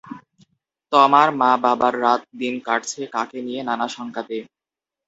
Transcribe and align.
তমার 0.91 1.29
মা 1.39 1.51
বাবার 1.63 1.93
রাত 2.03 2.21
দিন 2.39 2.55
কাটছে 2.67 3.01
কাকে 3.13 3.39
নিয়ে 3.47 3.61
নানা 3.69 3.87
শংকাতে? 3.95 4.37